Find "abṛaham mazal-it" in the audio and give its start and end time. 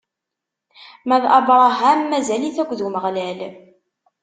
1.39-2.57